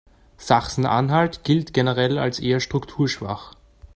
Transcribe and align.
Sachsen-Anhalt 0.39 1.43
gilt 1.43 1.75
generell 1.75 2.17
als 2.17 2.39
eher 2.39 2.59
strukturschwach. 2.59 3.53